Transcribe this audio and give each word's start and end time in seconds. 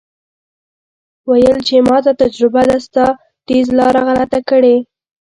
ویل 1.29 1.55
یې 1.59 1.63
چې 1.67 1.75
ماته 1.87 2.11
تجربه 2.21 2.61
ده 2.69 2.77
ستا 2.85 3.05
ټیز 3.47 3.67
لاره 3.79 4.01
غلطه 4.07 4.39
کړې. 4.49 4.75